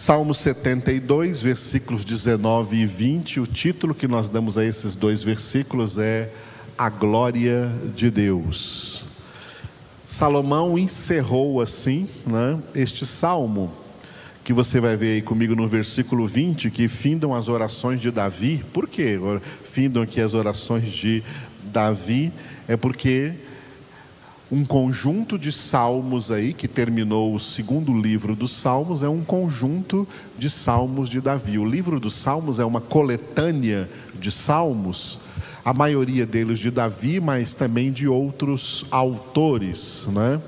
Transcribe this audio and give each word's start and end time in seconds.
Salmo 0.00 0.32
72, 0.32 1.42
versículos 1.42 2.04
19 2.04 2.76
e 2.76 2.86
20, 2.86 3.40
o 3.40 3.46
título 3.48 3.92
que 3.92 4.06
nós 4.06 4.28
damos 4.28 4.56
a 4.56 4.64
esses 4.64 4.94
dois 4.94 5.24
versículos 5.24 5.98
é 5.98 6.30
A 6.78 6.88
Glória 6.88 7.68
de 7.96 8.08
Deus. 8.08 9.04
Salomão 10.06 10.78
encerrou 10.78 11.60
assim 11.60 12.06
né, 12.24 12.60
este 12.76 13.04
salmo, 13.04 13.72
que 14.44 14.52
você 14.52 14.78
vai 14.78 14.96
ver 14.96 15.14
aí 15.14 15.20
comigo 15.20 15.56
no 15.56 15.66
versículo 15.66 16.28
20, 16.28 16.70
que 16.70 16.86
findam 16.86 17.34
as 17.34 17.48
orações 17.48 18.00
de 18.00 18.12
Davi. 18.12 18.64
Por 18.72 18.86
quê? 18.86 19.18
Findam 19.64 20.04
aqui 20.04 20.20
as 20.20 20.32
orações 20.32 20.92
de 20.92 21.24
Davi, 21.72 22.32
é 22.68 22.76
porque 22.76 23.32
um 24.50 24.64
conjunto 24.64 25.38
de 25.38 25.52
salmos 25.52 26.30
aí, 26.30 26.54
que 26.54 26.66
terminou 26.66 27.34
o 27.34 27.40
segundo 27.40 27.92
livro 27.92 28.34
dos 28.34 28.52
salmos, 28.52 29.02
é 29.02 29.08
um 29.08 29.22
conjunto 29.22 30.08
de 30.38 30.48
salmos 30.48 31.10
de 31.10 31.20
Davi. 31.20 31.58
O 31.58 31.66
livro 31.66 32.00
dos 32.00 32.14
salmos 32.14 32.58
é 32.58 32.64
uma 32.64 32.80
coletânea 32.80 33.88
de 34.18 34.32
salmos, 34.32 35.18
a 35.62 35.74
maioria 35.74 36.24
deles 36.24 36.58
de 36.58 36.70
Davi, 36.70 37.20
mas 37.20 37.54
também 37.54 37.92
de 37.92 38.08
outros 38.08 38.86
autores, 38.90 40.06
né? 40.08 40.40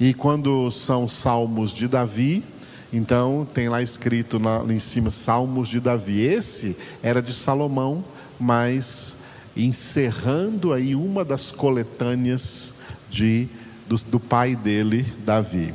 E 0.00 0.14
quando 0.14 0.70
são 0.70 1.06
salmos 1.06 1.72
de 1.72 1.86
Davi, 1.86 2.42
então 2.90 3.46
tem 3.52 3.68
lá 3.68 3.82
escrito 3.82 4.38
lá 4.38 4.64
em 4.68 4.78
cima 4.78 5.10
Salmos 5.10 5.68
de 5.68 5.80
Davi. 5.80 6.22
Esse 6.22 6.76
era 7.02 7.20
de 7.20 7.34
Salomão, 7.34 8.02
mas 8.40 9.18
encerrando 9.56 10.72
aí 10.72 10.94
uma 10.94 11.24
das 11.24 11.52
coletâneas 11.52 12.74
de, 13.14 13.46
do, 13.88 13.96
do 13.96 14.18
pai 14.18 14.56
dele, 14.56 15.06
Davi. 15.24 15.72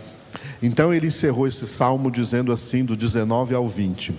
Então 0.62 0.94
ele 0.94 1.08
encerrou 1.08 1.48
esse 1.48 1.66
salmo 1.66 2.12
dizendo 2.12 2.52
assim, 2.52 2.84
do 2.84 2.98
19 2.98 3.56
ao 3.56 3.66
20: 3.66 4.14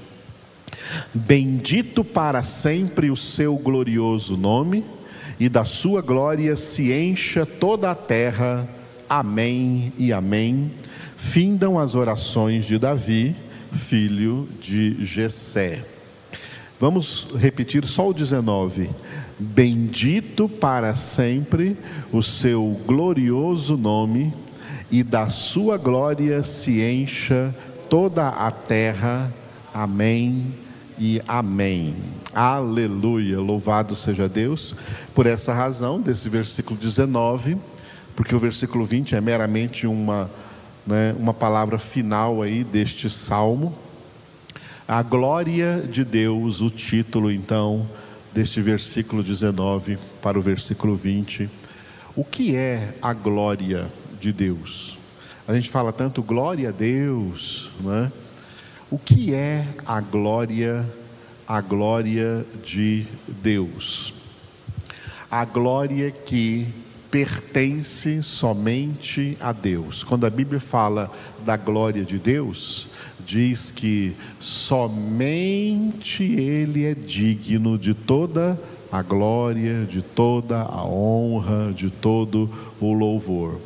Bendito 1.13 2.03
para 2.03 2.43
sempre 2.43 3.11
o 3.11 3.17
seu 3.17 3.57
glorioso 3.57 4.39
nome, 4.39 4.83
e 5.39 5.51
da 5.51 5.67
sua 5.67 6.01
glória 6.01 6.57
se 6.57 6.93
encha 6.93 7.45
toda 7.45 7.91
a 7.91 7.95
terra. 7.95 8.67
Amém 9.07 9.93
e 9.99 10.13
amém. 10.13 10.71
Findam 11.17 11.79
as 11.79 11.95
orações 11.95 12.65
de 12.65 12.79
Davi, 12.79 13.37
filho 13.73 14.49
de 14.59 15.05
Jessé. 15.05 15.85
Vamos 16.79 17.29
repetir 17.37 17.85
só 17.85 18.09
o 18.09 18.15
19. 18.15 18.89
Bendito 19.41 20.49
para 20.49 20.95
sempre 20.95 21.75
o 22.13 22.23
seu 22.23 22.79
glorioso 22.87 23.75
nome, 23.75 24.35
e 24.91 25.03
da 25.03 25.31
sua 25.31 25.79
glória 25.79 26.43
se 26.43 26.83
encha 26.83 27.55
toda 27.89 28.29
a 28.29 28.51
terra. 28.51 29.33
Amém 29.73 30.53
e 30.99 31.23
amém. 31.27 31.97
Aleluia. 32.35 33.41
Louvado 33.41 33.97
seja 33.97 34.29
Deus 34.29 34.77
por 35.15 35.25
essa 35.25 35.55
razão 35.55 35.99
desse 35.99 36.29
versículo 36.29 36.79
19, 36.79 37.57
porque 38.15 38.35
o 38.35 38.39
versículo 38.39 38.85
20 38.85 39.15
é 39.15 39.21
meramente 39.23 39.87
uma, 39.87 40.31
né, 40.87 41.15
uma 41.19 41.33
palavra 41.33 41.79
final 41.79 42.43
aí 42.43 42.63
deste 42.63 43.09
salmo 43.09 43.75
a 44.91 45.03
glória 45.03 45.85
de 45.89 46.05
Deus, 46.05 46.61
o 46.61 46.69
título 46.69 47.31
então 47.31 47.89
deste 48.33 48.61
versículo 48.61 49.23
19 49.23 49.99
para 50.23 50.39
o 50.39 50.43
versículo 50.43 50.95
20. 50.95 51.49
O 52.15 52.25
que 52.25 52.55
é 52.57 52.95
a 53.01 53.13
glória 53.13 53.89
de 54.21 54.33
Deus? 54.33 54.99
A 55.47 55.55
gente 55.55 55.71
fala 55.71 55.93
tanto 55.93 56.23
glória 56.23 56.69
a 56.69 56.73
Deus, 56.73 57.71
né? 57.81 58.11
O 58.91 58.99
que 58.99 59.35
é 59.35 59.67
a 59.87 60.01
glória, 60.01 60.89
a 61.47 61.61
glória 61.61 62.45
de 62.65 63.07
Deus? 63.27 64.15
A 65.31 65.45
glória 65.45 66.11
que 66.11 66.67
pertence 67.11 68.23
somente 68.23 69.37
a 69.41 69.53
Deus. 69.53 70.05
Quando 70.05 70.27
a 70.27 70.31
Bíblia 70.31 70.61
fala 70.61 71.11
da 71.45 71.57
glória 71.57 72.05
de 72.05 72.19
Deus, 72.19 72.89
diz 73.25 73.71
que 73.71 74.15
somente 74.39 76.23
Ele 76.23 76.85
é 76.85 76.95
digno 76.95 77.77
de 77.77 77.95
toda 77.95 78.59
a 78.93 79.03
glória, 79.03 79.85
de 79.85 80.03
toda 80.03 80.63
a 80.63 80.85
honra, 80.85 81.73
de 81.73 81.91
todo 81.91 82.51
o 82.81 82.93
louvor. 82.93 83.61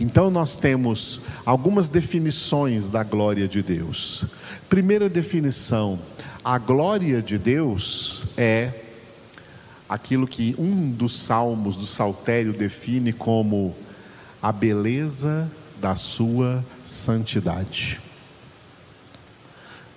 Então 0.00 0.30
nós 0.30 0.56
temos 0.56 1.20
algumas 1.44 1.88
definições 1.88 2.88
da 2.88 3.02
glória 3.02 3.48
de 3.48 3.62
Deus. 3.62 4.24
Primeira 4.68 5.08
definição: 5.08 5.98
a 6.44 6.56
glória 6.56 7.20
de 7.20 7.36
Deus 7.36 8.22
é 8.36 8.87
aquilo 9.88 10.26
que 10.26 10.54
um 10.58 10.90
dos 10.90 11.18
salmos 11.18 11.76
do 11.76 11.86
saltério 11.86 12.52
define 12.52 13.12
como 13.12 13.74
a 14.42 14.52
beleza 14.52 15.50
da 15.80 15.94
sua 15.94 16.64
santidade. 16.84 18.00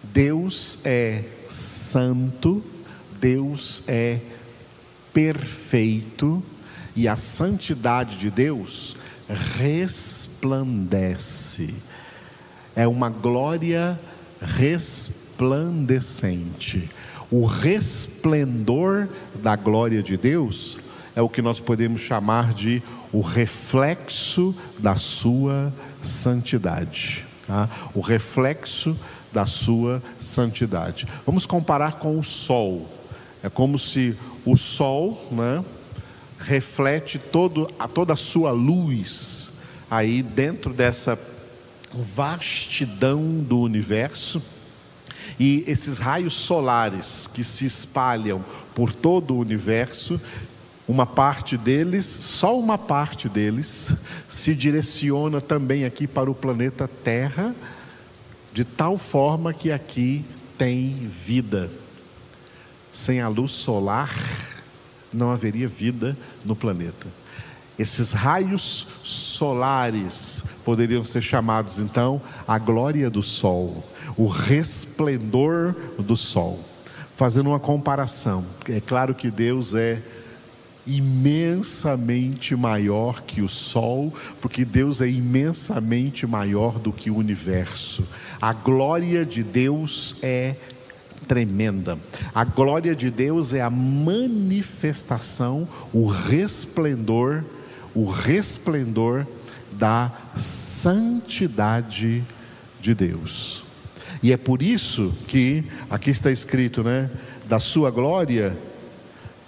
Deus 0.04 0.80
é 0.84 1.24
santo, 1.48 2.64
Deus 3.20 3.84
é 3.88 4.20
perfeito 5.14 6.44
e 6.96 7.08
a 7.08 7.16
santidade 7.16 8.18
de 8.18 8.32
Deus 8.32 8.98
resplandece. 9.58 11.76
É 12.76 12.88
uma 12.88 13.10
glória 13.10 14.00
resplandecente. 14.42 16.90
O 17.32 17.46
resplendor 17.46 19.08
da 19.36 19.56
glória 19.56 20.04
de 20.04 20.18
Deus 20.18 20.82
é 21.16 21.22
o 21.22 21.30
que 21.30 21.42
nós 21.42 21.62
podemos 21.62 22.02
chamar 22.02 22.54
de 22.54 22.84
o 23.12 23.22
reflexo 23.22 24.54
da 24.78 24.98
sua 24.98 25.74
santidade. 26.04 27.26
Tá? 27.48 27.70
O 27.94 28.02
reflexo 28.02 28.98
da 29.32 29.46
sua 29.46 30.04
santidade. 30.20 31.08
Vamos 31.26 31.46
comparar 31.46 31.94
com 31.94 32.20
o 32.20 32.24
sol. 32.24 32.90
É 33.42 33.50
como 33.50 33.80
se 33.80 34.16
o 34.46 34.58
sol, 34.58 35.28
né, 35.32 35.64
reflete 36.38 37.18
todo, 37.18 37.70
a 37.80 37.88
toda 37.88 38.14
a 38.14 38.18
sua 38.18 38.52
luz 38.52 39.54
aí 39.90 40.22
dentro 40.22 40.74
dessa 40.74 41.18
vastidão 41.94 43.22
do 43.40 43.60
universo. 43.60 44.42
E 45.40 45.64
esses 45.68 45.98
raios 45.98 46.34
solares 46.34 47.28
que 47.28 47.44
se 47.44 47.66
espalham 47.66 48.44
por 48.74 48.92
todo 48.92 49.36
o 49.36 49.40
universo, 49.40 50.20
uma 50.88 51.06
parte 51.06 51.58
deles, 51.58 52.06
só 52.06 52.58
uma 52.58 52.78
parte 52.78 53.30
deles, 53.30 53.94
se 54.28 54.54
direciona 54.54 55.40
também 55.40 55.86
aqui 55.86 56.08
para 56.08 56.30
o 56.30 56.36
planeta 56.36 56.88
Terra 56.88 57.56
de 58.54 58.66
tal 58.66 58.98
forma 58.98 59.54
que 59.54 59.72
aqui 59.72 60.26
tem 60.58 61.08
vida. 61.08 61.72
Sem 62.92 63.22
a 63.22 63.28
luz 63.30 63.52
solar, 63.52 64.14
não 65.14 65.32
haveria 65.32 65.68
vida 65.68 66.18
no 66.44 66.56
planeta. 66.56 67.08
Esses 67.82 68.12
raios 68.12 68.86
solares 69.02 70.44
poderiam 70.64 71.04
ser 71.04 71.24
chamados 71.24 71.80
então 71.80 72.22
a 72.48 72.60
glória 72.60 73.10
do 73.10 73.24
sol, 73.24 73.84
o 74.16 74.28
resplendor 74.28 75.74
do 75.98 76.16
sol. 76.16 76.60
Fazendo 77.16 77.50
uma 77.50 77.60
comparação, 77.60 78.46
é 78.70 78.80
claro 78.80 79.16
que 79.16 79.32
Deus 79.32 79.74
é 79.74 80.00
imensamente 80.86 82.56
maior 82.56 83.24
que 83.24 83.42
o 83.42 83.50
Sol, 83.50 84.14
porque 84.40 84.64
Deus 84.64 85.02
é 85.02 85.08
imensamente 85.08 86.28
maior 86.28 86.78
do 86.78 86.92
que 86.92 87.10
o 87.10 87.18
universo. 87.18 88.04
A 88.40 88.54
glória 88.54 89.26
de 89.26 89.44
Deus 89.44 90.18
é 90.22 90.56
tremenda. 91.28 91.98
A 92.34 92.44
glória 92.44 92.96
de 92.96 93.10
Deus 93.10 93.54
é 93.54 93.62
a 93.62 93.70
manifestação, 93.72 95.68
o 95.92 96.06
resplendor, 96.06 97.44
o 97.94 98.06
resplendor 98.06 99.26
da 99.72 100.12
santidade 100.36 102.24
de 102.80 102.94
Deus. 102.94 103.64
E 104.22 104.32
é 104.32 104.38
por 104.38 104.62
isso 104.62 105.14
que 105.28 105.64
aqui 105.90 106.10
está 106.10 106.32
escrito, 106.32 106.84
né? 106.84 107.10
Da 107.48 107.60
sua 107.60 107.90
glória 107.90 108.58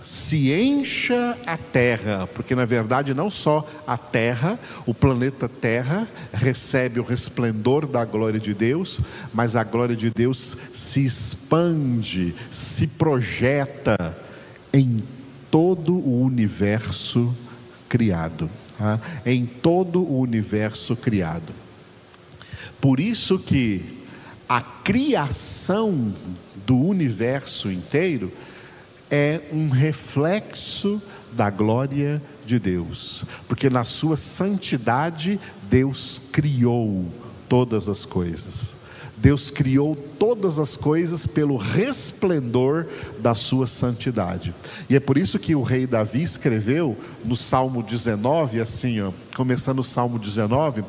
se 0.03 0.51
encha 0.51 1.37
a 1.45 1.57
terra, 1.57 2.27
porque 2.27 2.53
na 2.53 2.65
verdade 2.65 3.13
não 3.13 3.29
só 3.29 3.65
a 3.87 3.97
terra, 3.97 4.59
o 4.85 4.93
planeta 4.93 5.47
Terra 5.47 6.07
recebe 6.33 6.99
o 6.99 7.03
resplendor 7.03 7.87
da 7.87 8.03
glória 8.03 8.39
de 8.39 8.53
Deus, 8.53 8.99
mas 9.33 9.55
a 9.55 9.63
glória 9.63 9.95
de 9.95 10.09
Deus 10.09 10.57
se 10.73 11.05
expande, 11.05 12.35
se 12.51 12.87
projeta 12.87 14.17
em 14.73 15.01
todo 15.49 15.93
o 15.93 16.21
universo 16.21 17.33
criado, 17.93 18.49
tá? 18.75 18.99
em 19.23 19.45
todo 19.45 20.01
o 20.01 20.19
universo 20.19 20.95
criado. 20.95 21.53
Por 22.81 22.99
isso 22.99 23.37
que 23.37 23.99
a 24.49 24.59
criação 24.59 26.11
do 26.65 26.75
universo 26.75 27.71
inteiro 27.71 28.33
é 29.11 29.41
um 29.51 29.69
reflexo 29.69 30.99
da 31.33 31.51
glória 31.51 32.19
de 32.43 32.57
Deus, 32.57 33.25
porque 33.47 33.69
na 33.69 33.83
sua 33.83 34.17
santidade 34.17 35.39
Deus 35.69 36.19
criou 36.31 37.05
todas 37.47 37.87
as 37.87 38.05
coisas. 38.05 38.75
Deus 39.23 39.49
criou 39.49 39.95
todas 39.95 40.59
as 40.59 40.75
coisas 40.75 41.25
pelo 41.25 41.55
resplendor 41.55 42.87
da 43.19 43.33
sua 43.33 43.65
santidade. 43.65 44.53
E 44.89 44.97
é 44.97 44.99
por 44.99 45.17
isso 45.17 45.39
que 45.39 45.55
o 45.55 45.61
rei 45.61 45.87
Davi 45.87 46.21
escreveu 46.21 46.97
no 47.23 47.37
Salmo 47.37 47.81
19, 47.81 48.59
assim, 48.59 48.99
ó, 48.99 49.13
começando 49.33 49.79
o 49.79 49.83
Salmo 49.83 50.19
19, 50.19 50.83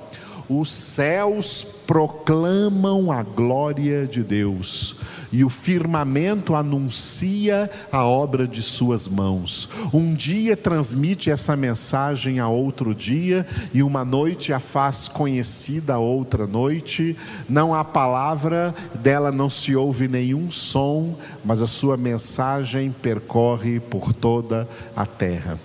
os 0.49 0.71
céus 0.73 1.67
proclamam 1.87 3.11
a 3.11 3.23
glória 3.23 4.07
de 4.07 4.23
Deus, 4.23 4.97
e 5.33 5.45
o 5.45 5.51
firmamento 5.51 6.55
anuncia 6.55 7.69
a 7.91 8.05
obra 8.05 8.47
de 8.47 8.63
suas 8.63 9.09
mãos. 9.09 9.69
Um 9.93 10.15
dia 10.15 10.57
transmite 10.57 11.31
essa 11.31 11.57
mensagem 11.57 12.39
a 12.39 12.49
outro 12.49 12.95
dia, 12.95 13.47
e 13.73 13.83
uma 13.83 14.05
noite 14.05 14.53
a 14.53 14.61
faz 14.61 15.09
conhecida 15.09 15.95
a 15.95 15.99
outra 15.99 16.47
noite. 16.47 17.17
Não 17.49 17.75
há 17.75 17.83
palavra, 17.85 18.75
dela 18.95 19.33
não 19.33 19.51
se 19.51 19.75
ouve 19.75 20.07
nenhum 20.07 20.51
som, 20.51 21.17
mas 21.45 21.61
a 21.61 21.67
sua 21.67 21.97
mensagem 21.97 22.93
percorre 23.03 23.81
por 23.81 24.13
toda 24.13 24.69
a 24.95 25.05
terra. 25.05 25.59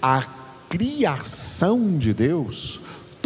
A 0.00 0.22
criação 0.68 1.96
de 1.98 2.12
Deus 2.12 2.80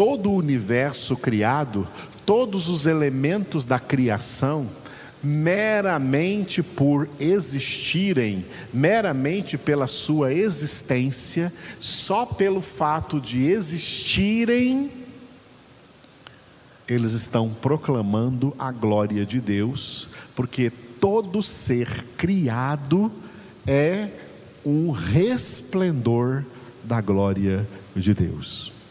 todo 0.05 0.33
o 0.33 0.37
universo 0.37 1.17
criado, 1.17 1.87
todos 2.27 2.69
os 2.69 2.87
elementos 2.87 3.65
da 3.65 3.79
criação, 3.79 4.69
meramente 5.23 6.61
por 6.61 7.09
existirem, 7.21 8.45
meramente 8.75 9.57
pela 9.57 9.87
sua 9.87 10.35
existência, 10.35 11.53
só 11.79 12.27
pelo 12.27 12.61
fato 12.61 13.21
de 13.21 13.45
existirem, 13.45 14.91
eles 16.89 17.13
estão 17.13 17.49
proclamando 17.49 18.53
a 18.59 18.73
glória 18.73 19.25
de 19.25 19.41
Deus, 19.41 20.09
porque 20.35 20.69
todo 20.69 21.41
ser 21.45 22.05
criado 22.17 23.09
é 23.65 24.09
um 24.65 24.91
resplendor 24.91 26.43
da 26.83 27.01
glória 27.01 27.69
de 27.95 28.13
Deus. 28.13 28.82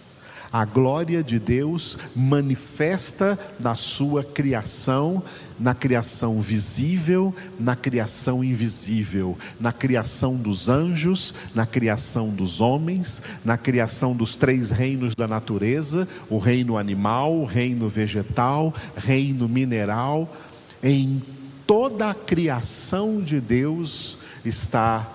A 0.52 0.66
glória 0.66 1.24
de 1.24 1.40
Deus 1.40 1.98
manifesta 2.14 3.40
na 3.58 3.76
sua 3.76 4.22
criação, 4.22 5.24
na 5.58 5.74
criação 5.74 6.42
visível, 6.42 7.34
na 7.58 7.74
criação 7.74 8.44
invisível, 8.44 9.38
na 9.58 9.72
criação 9.72 10.36
dos 10.36 10.68
anjos, 10.68 11.34
na 11.56 11.66
criação 11.66 12.32
dos 12.32 12.60
homens, 12.60 13.22
na 13.46 13.58
criação 13.58 14.14
dos 14.14 14.36
três 14.36 14.72
reinos 14.72 15.16
da 15.16 15.26
natureza: 15.26 16.06
o 16.30 16.38
reino 16.38 16.78
animal, 16.78 17.34
o 17.34 17.46
reino 17.46 17.88
vegetal, 17.88 18.74
reino 18.94 19.48
mineral. 19.48 20.36
Em 20.84 21.22
toda 21.66 22.10
a 22.10 22.14
criação 22.14 23.22
de 23.22 23.40
Deus 23.40 24.18
está 24.44 25.10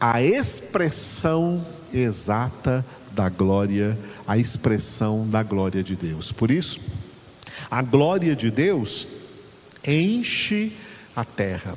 a 0.00 0.22
expressão 0.22 1.64
exata 1.92 2.82
da 3.14 3.28
glória, 3.28 3.98
a 4.26 4.38
expressão 4.38 5.28
da 5.28 5.42
glória 5.42 5.82
de 5.82 5.94
Deus. 5.96 6.32
Por 6.32 6.50
isso, 6.50 6.80
a 7.70 7.82
glória 7.82 8.34
de 8.34 8.50
Deus 8.50 9.06
enche 9.86 10.72
a 11.14 11.24
terra. 11.24 11.76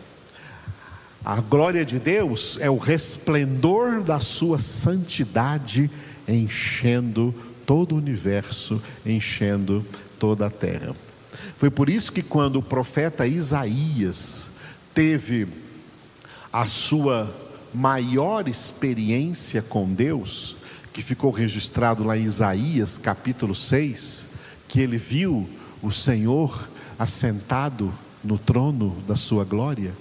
A 1.24 1.42
glória 1.42 1.84
de 1.84 2.00
Deus 2.00 2.58
é 2.62 2.70
o 2.70 2.78
resplendor 2.78 4.04
da 4.04 4.20
sua 4.20 4.60
santidade 4.60 5.90
enchendo 6.28 7.34
todo 7.66 7.96
o 7.96 7.98
universo, 7.98 8.82
enchendo 9.06 9.86
toda 10.20 10.46
a 10.48 10.52
terra. 10.52 10.96
Foi 11.58 11.70
por 11.70 11.90
isso 11.90 12.12
que 12.12 12.22
quando 12.22 12.58
o 12.58 12.64
profeta 12.64 13.26
Isaías 13.26 14.52
teve 14.94 15.48
a 16.54 16.66
sua 16.66 17.34
maior 17.74 18.48
experiência 18.48 19.62
com 19.62 19.92
Deus, 19.92 20.56
que 20.96 21.02
ficou 21.02 21.30
registrado 21.30 22.06
lá 22.06 22.18
em 22.18 22.24
Isaías 22.24 22.98
capítulo 22.98 23.54
6, 23.54 24.30
que 24.66 24.80
ele 24.80 24.96
viu 24.96 25.46
o 25.82 25.92
Senhor 25.92 26.70
assentado 26.98 27.94
no 28.24 28.38
trono 28.38 28.96
da 29.06 29.18
sua 29.18 29.44
glória, 29.44 29.92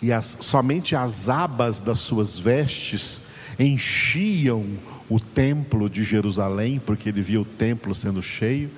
e 0.00 0.12
as, 0.12 0.36
somente 0.38 0.94
as 0.94 1.28
abas 1.28 1.80
das 1.80 1.98
suas 1.98 2.38
vestes 2.38 3.22
enchiam 3.58 4.64
o 5.08 5.18
templo 5.18 5.90
de 5.90 6.04
Jerusalém, 6.04 6.80
porque 6.86 7.08
ele 7.08 7.20
viu 7.20 7.40
o 7.40 7.44
templo 7.44 7.92
sendo 7.92 8.22
cheio, 8.22 8.70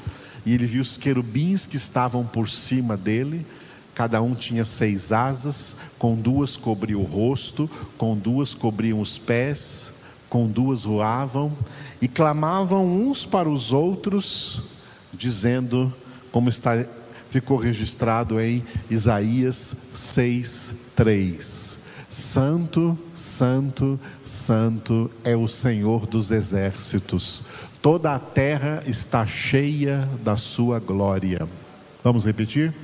e 0.47 0.55
ele 0.55 0.65
viu 0.65 0.81
os 0.81 0.97
querubins 0.97 1.67
que 1.67 1.77
estavam 1.77 2.25
por 2.25 2.49
cima 2.49 2.97
dele, 2.97 3.45
cada 3.95 4.23
um 4.23 4.35
tinha 4.35 4.65
seis 4.65 5.13
asas, 5.13 5.77
com 5.99 6.15
duas 6.15 6.57
cobriam 6.57 7.03
o 7.03 7.05
rosto, 7.05 7.71
com 7.99 8.17
duas 8.17 8.55
cobriam 8.55 9.03
os 9.03 9.19
pés, 9.19 9.94
com 10.35 10.49
duas 10.49 10.83
voavam 10.83 11.53
e 12.03 12.09
clamavam 12.09 12.85
uns 12.85 13.25
para 13.25 13.49
os 13.49 13.71
outros, 13.71 14.63
dizendo, 15.13 15.95
como 16.33 16.49
está 16.49 16.85
ficou 17.31 17.57
registrado 17.57 18.41
em 18.41 18.65
Isaías 18.91 19.77
6:3. 19.95 21.79
Santo, 22.11 22.99
santo, 23.15 23.97
santo 24.25 25.09
é 25.23 25.37
o 25.37 25.47
Senhor 25.47 26.05
dos 26.05 26.33
exércitos. 26.33 27.45
Toda 27.81 28.13
a 28.13 28.19
terra 28.19 28.83
está 28.87 29.25
cheia 29.25 30.09
da 30.25 30.37
sua 30.37 30.81
glória. 30.81 31.49
Vamos 32.03 32.25
repetir? 32.25 32.75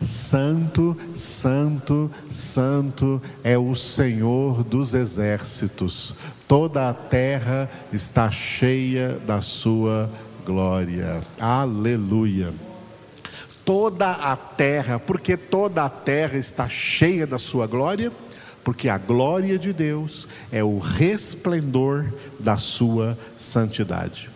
Santo, 0.00 0.96
Santo, 1.14 2.10
Santo 2.30 3.22
é 3.42 3.56
o 3.56 3.74
Senhor 3.74 4.62
dos 4.62 4.94
exércitos, 4.94 6.14
toda 6.46 6.88
a 6.88 6.94
terra 6.94 7.70
está 7.92 8.30
cheia 8.30 9.18
da 9.26 9.40
sua 9.40 10.10
glória. 10.44 11.22
Aleluia. 11.40 12.52
Toda 13.64 14.10
a 14.10 14.36
terra, 14.36 14.98
porque 14.98 15.36
toda 15.36 15.84
a 15.84 15.88
terra 15.88 16.36
está 16.36 16.68
cheia 16.68 17.26
da 17.26 17.38
sua 17.38 17.66
glória? 17.66 18.12
Porque 18.62 18.88
a 18.88 18.98
glória 18.98 19.58
de 19.58 19.72
Deus 19.72 20.28
é 20.52 20.62
o 20.62 20.78
resplendor 20.78 22.06
da 22.38 22.56
sua 22.56 23.18
santidade. 23.38 24.30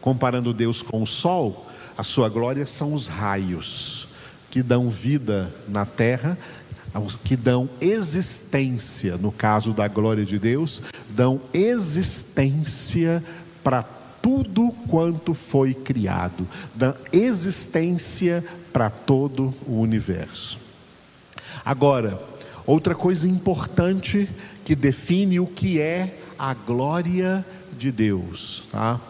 Comparando 0.00 0.52
Deus 0.52 0.80
com 0.80 1.02
o 1.02 1.06
sol, 1.06 1.66
a 1.96 2.04
sua 2.04 2.28
glória 2.28 2.66
são 2.66 2.92
os 2.92 3.08
raios 3.08 4.11
que 4.52 4.62
dão 4.62 4.90
vida 4.90 5.50
na 5.66 5.86
terra, 5.86 6.36
que 7.24 7.36
dão 7.36 7.70
existência, 7.80 9.16
no 9.16 9.32
caso 9.32 9.72
da 9.72 9.88
glória 9.88 10.26
de 10.26 10.38
Deus, 10.38 10.82
dão 11.08 11.40
existência 11.54 13.24
para 13.64 13.82
tudo 13.82 14.70
quanto 14.88 15.32
foi 15.32 15.72
criado, 15.72 16.46
dão 16.74 16.94
existência 17.10 18.44
para 18.74 18.90
todo 18.90 19.54
o 19.66 19.80
universo. 19.80 20.58
Agora, 21.64 22.22
outra 22.66 22.94
coisa 22.94 23.26
importante 23.26 24.28
que 24.66 24.76
define 24.76 25.40
o 25.40 25.46
que 25.46 25.80
é 25.80 26.18
a 26.38 26.52
glória 26.52 27.42
de 27.78 27.90
Deus, 27.90 28.64
tá? 28.70 29.00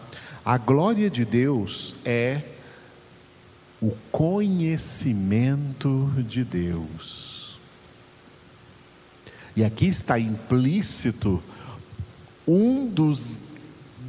A 0.45 0.57
glória 0.57 1.09
de 1.09 1.25
Deus 1.25 1.95
é 2.05 2.52
o 3.83 3.91
conhecimento 4.13 6.09
de 6.25 6.45
Deus. 6.45 7.59
E 9.57 9.63
aqui 9.63 9.87
está 9.87 10.17
implícito 10.17 11.43
um 12.47 12.87
dos 12.87 13.39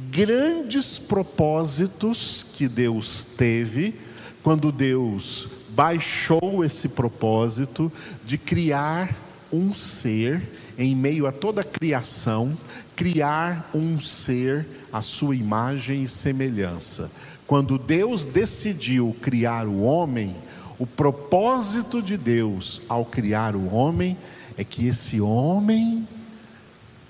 grandes 0.09 0.97
propósitos 0.97 2.45
que 2.53 2.69
Deus 2.69 3.25
teve 3.25 3.99
quando 4.41 4.71
Deus 4.71 5.49
baixou 5.71 6.63
esse 6.63 6.87
propósito 6.87 7.91
de 8.23 8.37
criar 8.37 9.13
um 9.51 9.73
ser 9.73 10.41
em 10.77 10.95
meio 10.95 11.27
a 11.27 11.33
toda 11.33 11.59
a 11.61 11.65
criação, 11.65 12.57
criar 12.95 13.69
um 13.73 13.99
ser 13.99 14.65
à 14.91 15.01
sua 15.01 15.35
imagem 15.35 16.03
e 16.03 16.07
semelhança. 16.07 17.11
Quando 17.47 17.77
Deus 17.77 18.25
decidiu 18.25 19.15
criar 19.21 19.67
o 19.67 19.81
homem, 19.81 20.35
o 20.79 20.85
propósito 20.85 22.01
de 22.01 22.17
Deus 22.17 22.81
ao 22.89 23.05
criar 23.05 23.55
o 23.55 23.73
homem 23.73 24.17
é 24.57 24.63
que 24.63 24.87
esse 24.87 25.21
homem 25.21 26.07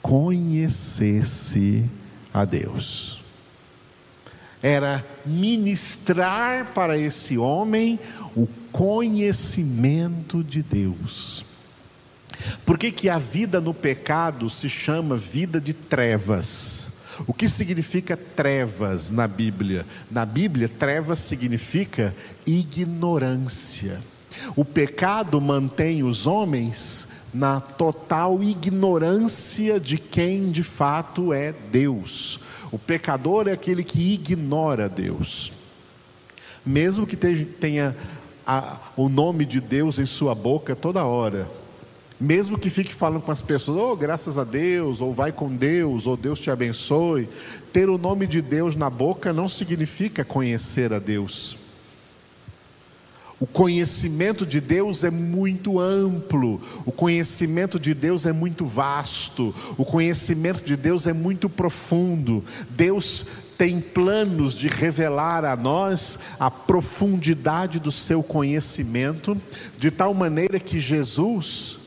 conhecesse 0.01 1.89
a 2.33 2.45
Deus. 2.45 3.21
era 4.61 5.05
ministrar 5.23 6.73
para 6.73 6.97
esse 6.97 7.37
homem 7.37 7.99
o 8.35 8.47
conhecimento 8.71 10.43
de 10.43 10.63
Deus. 10.63 11.45
Por 12.65 12.77
que, 12.79 12.91
que 12.91 13.07
a 13.07 13.19
vida 13.19 13.61
no 13.61 13.75
pecado 13.75 14.49
se 14.49 14.67
chama 14.67 15.15
vida 15.15 15.61
de 15.61 15.71
trevas? 15.71 16.94
O 17.25 17.33
que 17.33 17.47
significa 17.47 18.17
trevas 18.17 19.11
na 19.11 19.27
Bíblia? 19.27 19.85
Na 20.11 20.25
Bíblia, 20.25 20.67
trevas 20.67 21.19
significa 21.19 22.13
ignorância. 22.45 24.01
O 24.55 24.65
pecado 24.65 25.39
mantém 25.39 26.03
os 26.03 26.27
homens 26.27 27.07
na 27.33 27.59
total 27.59 28.43
ignorância 28.43 29.79
de 29.79 29.97
quem 29.97 30.51
de 30.51 30.63
fato 30.63 31.33
é 31.33 31.53
Deus. 31.71 32.39
O 32.71 32.77
pecador 32.77 33.47
é 33.47 33.53
aquele 33.53 33.83
que 33.83 34.13
ignora 34.13 34.89
Deus. 34.89 35.53
Mesmo 36.65 37.07
que 37.07 37.15
tenha 37.15 37.95
a, 38.45 38.77
o 38.95 39.07
nome 39.07 39.45
de 39.45 39.61
Deus 39.61 39.99
em 39.99 40.05
sua 40.05 40.35
boca 40.35 40.75
toda 40.75 41.05
hora, 41.05 41.47
mesmo 42.19 42.57
que 42.57 42.69
fique 42.69 42.93
falando 42.93 43.21
com 43.21 43.31
as 43.31 43.41
pessoas, 43.41 43.77
oh, 43.77 43.95
graças 43.95 44.37
a 44.37 44.43
Deus, 44.43 45.01
ou 45.01 45.13
vai 45.13 45.31
com 45.31 45.53
Deus, 45.53 46.07
ou 46.07 46.15
Deus 46.15 46.39
te 46.39 46.49
abençoe, 46.49 47.27
ter 47.73 47.89
o 47.89 47.97
nome 47.97 48.25
de 48.25 48.41
Deus 48.41 48.75
na 48.75 48.89
boca 48.89 49.33
não 49.33 49.47
significa 49.47 50.23
conhecer 50.23 50.93
a 50.93 50.99
Deus. 50.99 51.57
O 53.37 53.45
conhecimento 53.45 54.45
de 54.45 54.61
Deus 54.61 55.03
é 55.03 55.11
muito 55.11 55.77
amplo, 55.77 56.61
o 56.85 56.91
conhecimento 56.91 57.77
de 57.77 57.93
Deus 57.93 58.25
é 58.25 58.31
muito 58.31 58.65
vasto, 58.65 59.53
o 59.77 59.83
conhecimento 59.83 60.63
de 60.63 60.77
Deus 60.77 61.05
é 61.05 61.11
muito 61.11 61.49
profundo. 61.49 62.45
Deus 62.69 63.25
tem 63.57 63.81
planos 63.81 64.53
de 64.53 64.69
revelar 64.69 65.43
a 65.43 65.55
nós 65.55 66.17
a 66.39 66.49
profundidade 66.49 67.77
do 67.77 67.91
seu 67.91 68.23
conhecimento, 68.23 69.37
de 69.77 69.91
tal 69.91 70.13
maneira 70.13 70.57
que 70.57 70.79
Jesus, 70.79 71.79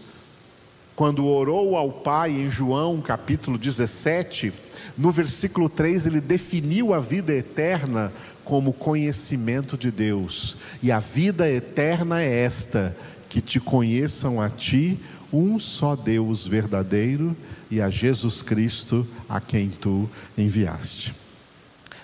quando 0.99 1.29
orou 1.29 1.77
ao 1.77 1.93
Pai 1.93 2.33
em 2.33 2.51
João 2.51 3.01
capítulo 3.01 3.57
17, 3.57 4.53
no 4.97 5.13
versículo 5.13 5.69
3, 5.69 6.07
ele 6.07 6.21
definiu 6.21 6.93
a 6.93 6.99
vida 6.99 7.33
eterna 7.33 8.13
como 8.45 8.73
conhecimento 8.73 9.79
de 9.79 9.93
Deus. 9.93 10.57
E 10.83 10.91
a 10.91 10.99
vida 10.99 11.49
eterna 11.49 12.21
é 12.21 12.41
esta: 12.41 12.97
que 13.29 13.41
te 13.41 13.61
conheçam 13.61 14.43
a 14.43 14.51
ti, 14.51 14.99
um 15.33 15.61
só 15.61 15.95
Deus 15.95 16.45
verdadeiro, 16.45 17.37
e 17.71 17.81
a 17.81 17.89
Jesus 17.89 18.43
Cristo, 18.43 19.07
a 19.29 19.41
quem 19.41 19.69
tu 19.69 20.11
enviaste. 20.37 21.15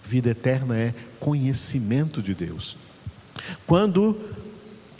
Vida 0.04 0.30
eterna 0.30 0.78
é 0.78 0.94
conhecimento 1.18 2.22
de 2.22 2.32
Deus. 2.32 2.76
Quando 3.66 4.16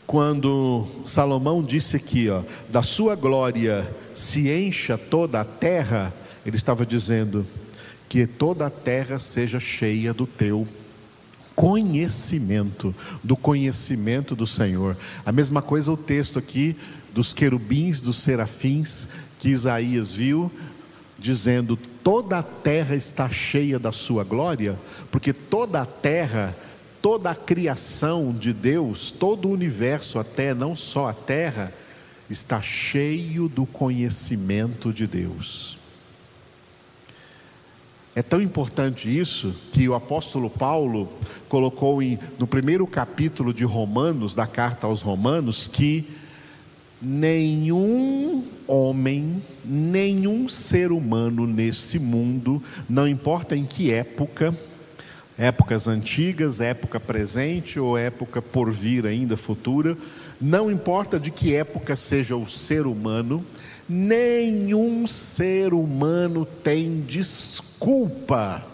quando 0.06 0.86
Salomão 1.04 1.62
disse 1.62 1.96
aqui, 1.96 2.28
ó, 2.28 2.42
da 2.68 2.82
sua 2.82 3.14
glória 3.14 3.88
se 4.12 4.50
encha 4.50 4.96
toda 4.98 5.40
a 5.40 5.44
terra, 5.44 6.12
ele 6.44 6.56
estava 6.56 6.84
dizendo 6.84 7.46
que 8.08 8.26
toda 8.26 8.66
a 8.66 8.70
terra 8.70 9.18
seja 9.18 9.58
cheia 9.58 10.12
do 10.12 10.26
teu 10.26 10.68
conhecimento, 11.54 12.94
do 13.22 13.36
conhecimento 13.36 14.34
do 14.36 14.46
Senhor. 14.46 14.96
A 15.24 15.32
mesma 15.32 15.62
coisa 15.62 15.90
o 15.90 15.96
texto 15.96 16.38
aqui 16.38 16.76
dos 17.12 17.32
querubins, 17.32 18.00
dos 18.00 18.18
serafins, 18.18 19.08
que 19.38 19.48
Isaías 19.48 20.12
viu, 20.12 20.50
dizendo: 21.18 21.76
toda 22.02 22.38
a 22.38 22.42
terra 22.42 22.94
está 22.94 23.28
cheia 23.28 23.78
da 23.78 23.92
sua 23.92 24.24
glória, 24.24 24.78
porque 25.10 25.32
toda 25.32 25.80
a 25.80 25.86
terra, 25.86 26.54
toda 27.04 27.28
a 27.28 27.34
criação 27.34 28.32
de 28.32 28.50
Deus, 28.50 29.10
todo 29.10 29.46
o 29.46 29.52
universo, 29.52 30.18
até 30.18 30.54
não 30.54 30.74
só 30.74 31.10
a 31.10 31.12
terra, 31.12 31.70
está 32.30 32.62
cheio 32.62 33.46
do 33.46 33.66
conhecimento 33.66 34.90
de 34.90 35.06
Deus. 35.06 35.78
É 38.14 38.22
tão 38.22 38.40
importante 38.40 39.14
isso 39.14 39.54
que 39.70 39.86
o 39.86 39.94
apóstolo 39.94 40.48
Paulo 40.48 41.06
colocou 41.46 42.02
em, 42.02 42.18
no 42.38 42.46
primeiro 42.46 42.86
capítulo 42.86 43.52
de 43.52 43.66
Romanos, 43.66 44.34
da 44.34 44.46
carta 44.46 44.86
aos 44.86 45.02
Romanos, 45.02 45.68
que 45.68 46.08
nenhum 47.02 48.44
homem, 48.66 49.42
nenhum 49.62 50.48
ser 50.48 50.90
humano 50.90 51.46
nesse 51.46 51.98
mundo, 51.98 52.62
não 52.88 53.06
importa 53.06 53.54
em 53.54 53.66
que 53.66 53.92
época, 53.92 54.54
épocas 55.36 55.88
antigas, 55.88 56.60
época 56.60 57.00
presente 57.00 57.78
ou 57.78 57.98
época 57.98 58.40
por 58.40 58.70
vir 58.70 59.06
ainda 59.06 59.36
futura, 59.36 59.96
não 60.40 60.70
importa 60.70 61.18
de 61.18 61.30
que 61.30 61.54
época 61.54 61.96
seja 61.96 62.36
o 62.36 62.46
ser 62.46 62.86
humano, 62.86 63.44
nenhum 63.88 65.06
ser 65.06 65.74
humano 65.74 66.44
tem 66.44 67.00
desculpa 67.00 68.64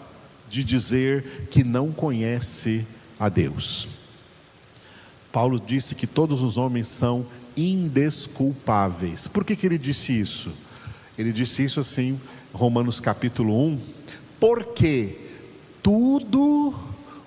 de 0.49 0.63
dizer 0.63 1.47
que 1.49 1.63
não 1.63 1.91
conhece 1.91 2.85
a 3.19 3.29
Deus. 3.29 3.87
Paulo 5.31 5.59
disse 5.59 5.95
que 5.95 6.05
todos 6.05 6.41
os 6.41 6.57
homens 6.57 6.87
são 6.87 7.25
indesculpáveis. 7.55 9.27
Por 9.27 9.45
que, 9.45 9.55
que 9.55 9.65
ele 9.65 9.77
disse 9.77 10.19
isso? 10.19 10.51
Ele 11.17 11.31
disse 11.31 11.63
isso 11.63 11.79
assim, 11.79 12.19
Romanos 12.53 12.99
capítulo 12.99 13.65
1, 13.67 13.79
porque 14.39 15.30
tudo 15.81 16.73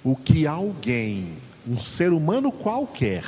o 0.03 0.15
que 0.15 0.47
alguém, 0.47 1.33
um 1.67 1.79
ser 1.79 2.13
humano 2.13 2.53
qualquer, 2.53 3.25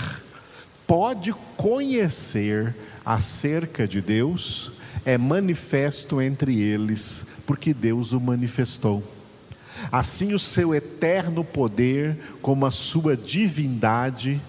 pode 0.86 1.32
conhecer 1.56 2.74
acerca 3.04 3.86
de 3.86 4.00
Deus 4.00 4.72
é 5.04 5.16
manifesto 5.16 6.20
entre 6.20 6.60
eles, 6.60 7.26
porque 7.46 7.72
Deus 7.72 8.12
o 8.12 8.20
manifestou. 8.20 9.04
Assim, 9.92 10.34
o 10.34 10.38
seu 10.38 10.74
eterno 10.74 11.44
poder, 11.44 12.18
como 12.42 12.66
a 12.66 12.72
sua 12.72 13.16
divindade, 13.16 14.42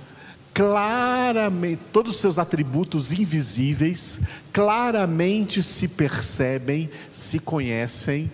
claramente, 0.54 1.82
todos 1.94 2.16
os 2.16 2.22
seus 2.22 2.40
atributos 2.40 3.12
invisíveis, 3.12 4.22
claramente 4.52 5.62
se 5.62 5.88
percebem, 5.88 6.90
se 7.12 7.38
conhecem, 7.38 8.32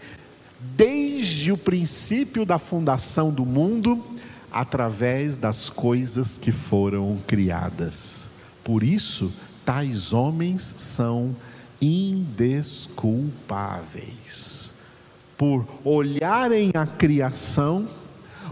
desde 0.75 1.51
o 1.51 1.58
princípio 1.58 2.46
da 2.46 2.58
fundação 2.58 3.29
do 3.29 3.46
mundo, 3.46 4.03
através 4.51 5.38
das 5.38 5.70
coisas 5.70 6.38
que 6.38 6.51
foram 6.51 7.17
criadas. 7.27 8.27
Por 8.63 8.82
isso, 8.84 9.34
tais 9.65 10.13
homens 10.13 10.74
são 10.77 11.36
indesculpáveis. 11.82 14.75
Por 15.38 15.67
olharem 15.84 16.72
a 16.74 16.86
criação, 16.86 17.86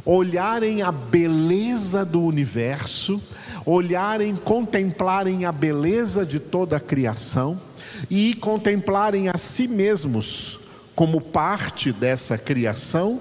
olharem 0.03 0.81
a 0.81 0.91
beleza 0.91 2.03
do 2.03 2.21
universo, 2.21 3.21
olharem, 3.65 4.35
contemplarem 4.35 5.45
a 5.45 5.51
beleza 5.51 6.25
de 6.25 6.39
toda 6.39 6.77
a 6.77 6.79
criação 6.79 7.61
e 8.09 8.33
contemplarem 8.33 9.29
a 9.29 9.37
si 9.37 9.67
mesmos 9.67 10.60
como 11.01 11.19
parte 11.19 11.91
dessa 11.91 12.37
criação 12.37 13.19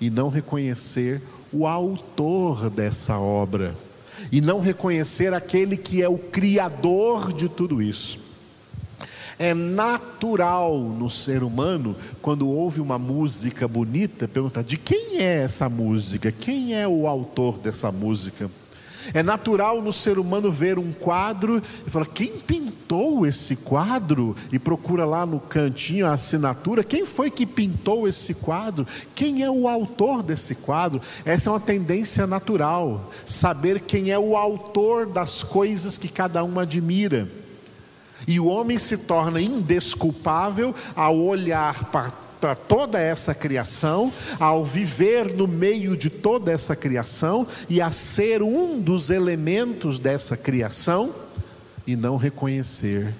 e 0.00 0.08
não 0.08 0.30
reconhecer 0.30 1.20
o 1.52 1.66
autor 1.66 2.70
dessa 2.70 3.18
obra 3.18 3.74
e 4.32 4.40
não 4.40 4.60
reconhecer 4.60 5.34
aquele 5.34 5.76
que 5.76 6.00
é 6.00 6.08
o 6.08 6.16
Criador 6.16 7.34
de 7.34 7.50
tudo 7.50 7.82
isso. 7.82 8.18
É 9.38 9.52
natural 9.52 10.78
no 10.78 11.10
ser 11.10 11.42
humano, 11.42 11.94
quando 12.22 12.48
ouve 12.48 12.80
uma 12.80 12.98
música 12.98 13.68
bonita, 13.68 14.26
perguntar: 14.26 14.64
de 14.64 14.78
quem 14.78 15.18
é 15.18 15.42
essa 15.42 15.68
música? 15.68 16.32
Quem 16.32 16.74
é 16.74 16.88
o 16.88 17.06
autor 17.06 17.58
dessa 17.58 17.92
música? 17.92 18.50
É 19.14 19.22
natural 19.22 19.80
no 19.82 19.92
ser 19.92 20.18
humano 20.18 20.50
ver 20.50 20.78
um 20.78 20.92
quadro 20.92 21.62
e 21.86 21.90
falar: 21.90 22.06
quem 22.06 22.32
pintou 22.32 23.26
esse 23.26 23.56
quadro? 23.56 24.34
E 24.52 24.58
procura 24.58 25.04
lá 25.04 25.24
no 25.24 25.40
cantinho 25.40 26.06
a 26.06 26.12
assinatura: 26.12 26.84
quem 26.84 27.04
foi 27.04 27.30
que 27.30 27.46
pintou 27.46 28.06
esse 28.08 28.34
quadro? 28.34 28.86
Quem 29.14 29.42
é 29.42 29.50
o 29.50 29.68
autor 29.68 30.22
desse 30.22 30.54
quadro? 30.54 31.00
Essa 31.24 31.50
é 31.50 31.52
uma 31.52 31.60
tendência 31.60 32.26
natural, 32.26 33.10
saber 33.24 33.80
quem 33.80 34.10
é 34.10 34.18
o 34.18 34.36
autor 34.36 35.06
das 35.06 35.42
coisas 35.42 35.98
que 35.98 36.08
cada 36.08 36.42
um 36.44 36.58
admira. 36.58 37.28
E 38.26 38.40
o 38.40 38.46
homem 38.46 38.78
se 38.78 38.98
torna 38.98 39.40
indesculpável 39.40 40.74
ao 40.94 41.18
olhar 41.18 41.84
para 41.86 42.25
para 42.46 42.54
toda 42.54 43.00
essa 43.00 43.34
criação, 43.34 44.12
ao 44.38 44.64
viver 44.64 45.34
no 45.34 45.48
meio 45.48 45.96
de 45.96 46.08
toda 46.08 46.52
essa 46.52 46.76
criação 46.76 47.44
e 47.68 47.80
a 47.80 47.90
ser 47.90 48.40
um 48.40 48.80
dos 48.80 49.10
elementos 49.10 49.98
dessa 49.98 50.36
criação 50.36 51.12
e 51.84 51.96
não 51.96 52.16
reconhecer 52.16 53.12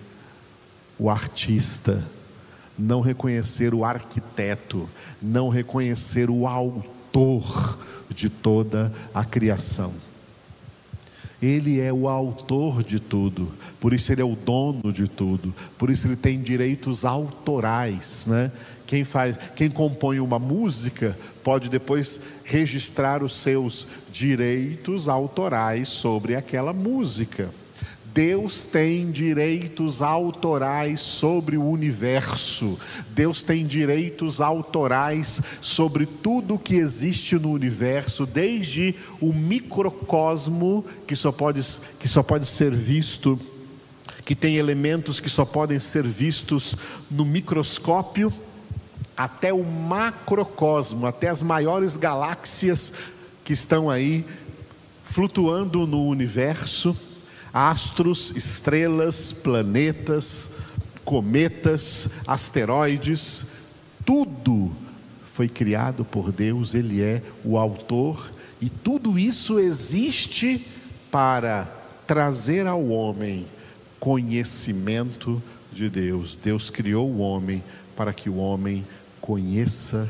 o 0.96 1.10
artista, 1.10 2.04
não 2.78 3.00
reconhecer 3.00 3.74
o 3.74 3.84
arquiteto, 3.84 4.88
não 5.20 5.48
reconhecer 5.48 6.30
o 6.30 6.46
autor 6.46 7.76
de 8.08 8.28
toda 8.30 8.92
a 9.12 9.24
criação. 9.24 9.92
Ele 11.42 11.80
é 11.80 11.92
o 11.92 12.08
autor 12.08 12.82
de 12.84 13.00
tudo, 13.00 13.52
por 13.80 13.92
isso 13.92 14.10
ele 14.12 14.22
é 14.22 14.24
o 14.24 14.36
dono 14.36 14.92
de 14.92 15.08
tudo, 15.08 15.52
por 15.76 15.90
isso 15.90 16.06
ele 16.06 16.16
tem 16.16 16.40
direitos 16.40 17.04
autorais, 17.04 18.26
né? 18.28 18.52
Quem 18.86 19.02
faz, 19.04 19.38
quem 19.54 19.68
compõe 19.68 20.20
uma 20.20 20.38
música 20.38 21.16
pode 21.42 21.68
depois 21.68 22.20
registrar 22.44 23.22
os 23.22 23.34
seus 23.34 23.86
direitos 24.10 25.08
autorais 25.08 25.88
sobre 25.88 26.36
aquela 26.36 26.72
música. 26.72 27.50
Deus 28.16 28.64
tem 28.64 29.10
direitos 29.10 30.00
autorais 30.00 31.02
sobre 31.02 31.58
o 31.58 31.68
universo. 31.68 32.78
Deus 33.10 33.42
tem 33.42 33.66
direitos 33.66 34.40
autorais 34.40 35.42
sobre 35.60 36.06
tudo 36.06 36.58
que 36.58 36.76
existe 36.76 37.38
no 37.38 37.50
universo, 37.50 38.24
desde 38.24 38.94
o 39.20 39.34
microcosmo 39.34 40.82
que 41.06 41.14
só 41.14 41.30
pode, 41.30 41.60
que 42.00 42.08
só 42.08 42.22
pode 42.22 42.46
ser 42.46 42.72
visto, 42.72 43.38
que 44.24 44.34
tem 44.34 44.56
elementos 44.56 45.20
que 45.20 45.28
só 45.28 45.44
podem 45.44 45.78
ser 45.78 46.02
vistos 46.02 46.74
no 47.10 47.22
microscópio, 47.22 48.32
até 49.16 49.52
o 49.52 49.64
macrocosmo, 49.64 51.06
até 51.06 51.28
as 51.28 51.42
maiores 51.42 51.96
galáxias 51.96 52.92
que 53.44 53.52
estão 53.52 53.88
aí 53.88 54.26
flutuando 55.04 55.86
no 55.86 56.06
universo 56.06 56.96
astros, 57.56 58.34
estrelas, 58.36 59.32
planetas, 59.32 60.50
cometas, 61.06 62.10
asteroides, 62.26 63.46
tudo 64.04 64.76
foi 65.32 65.48
criado 65.48 66.04
por 66.04 66.30
Deus, 66.30 66.74
Ele 66.74 67.00
é 67.00 67.22
o 67.42 67.56
autor, 67.56 68.30
e 68.60 68.68
tudo 68.68 69.18
isso 69.18 69.58
existe 69.58 70.66
para 71.10 71.64
trazer 72.06 72.66
ao 72.66 72.88
homem 72.88 73.46
conhecimento 73.98 75.42
de 75.72 75.88
Deus. 75.88 76.36
Deus 76.36 76.68
criou 76.68 77.10
o 77.10 77.20
homem 77.20 77.64
para 77.96 78.12
que 78.12 78.28
o 78.28 78.36
homem 78.36 78.84
conheça 79.26 80.08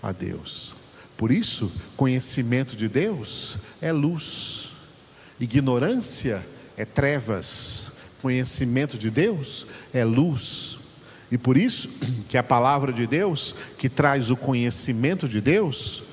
a 0.00 0.12
Deus. 0.12 0.72
Por 1.16 1.32
isso, 1.32 1.70
conhecimento 1.96 2.76
de 2.76 2.88
Deus 2.88 3.56
é 3.80 3.90
luz, 3.90 4.70
ignorância 5.40 6.46
é 6.76 6.84
trevas, 6.84 7.90
conhecimento 8.22 8.96
de 8.96 9.10
Deus 9.10 9.66
é 9.92 10.04
luz. 10.04 10.78
E 11.28 11.36
por 11.36 11.56
isso 11.56 11.88
que 12.30 12.38
a 12.38 12.42
palavra 12.42 12.92
de 12.92 13.04
Deus, 13.04 13.52
que 13.76 13.88
traz 13.88 14.30
o 14.30 14.36
conhecimento 14.36 15.28
de 15.28 15.40
Deus, 15.40 16.04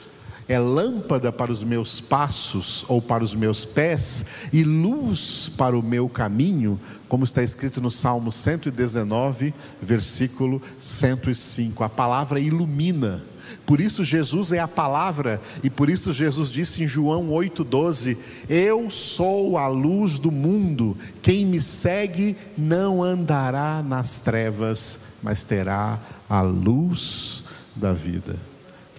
é 0.49 0.57
lâmpada 0.57 1.31
para 1.31 1.51
os 1.51 1.63
meus 1.63 2.01
passos 2.01 2.83
ou 2.87 2.99
para 2.99 3.23
os 3.23 3.35
meus 3.35 3.65
pés 3.65 4.25
e 4.51 4.63
luz 4.63 5.51
para 5.55 5.77
o 5.77 5.83
meu 5.83 6.09
caminho, 6.09 6.79
como 7.07 7.23
está 7.23 7.43
escrito 7.43 7.79
no 7.79 7.91
Salmo 7.91 8.31
119, 8.31 9.53
versículo 9.79 10.59
105. 10.79 11.83
A 11.83 11.89
palavra 11.89 12.39
ilumina. 12.39 13.21
Por 13.63 13.79
isso 13.79 14.03
Jesus 14.03 14.51
é 14.51 14.59
a 14.59 14.67
palavra, 14.67 15.39
e 15.63 15.69
por 15.69 15.89
isso 15.89 16.11
Jesus 16.11 16.49
disse 16.49 16.83
em 16.83 16.87
João 16.87 17.29
8,12: 17.29 18.17
Eu 18.47 18.89
sou 18.89 19.57
a 19.57 19.67
luz 19.67 20.17
do 20.17 20.31
mundo, 20.31 20.97
quem 21.21 21.45
me 21.45 21.59
segue 21.59 22.35
não 22.57 23.03
andará 23.03 23.83
nas 23.83 24.19
trevas, 24.19 24.99
mas 25.21 25.43
terá 25.43 25.99
a 26.27 26.41
luz 26.41 27.43
da 27.75 27.93
vida. 27.93 28.35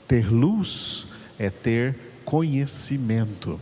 Ter 0.09 0.33
luz 0.33 1.10
é 1.41 1.49
ter 1.49 1.97
conhecimento. 2.23 3.59